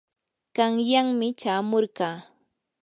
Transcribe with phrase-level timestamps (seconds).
[0.55, 2.17] qanyanmi chamurqaa.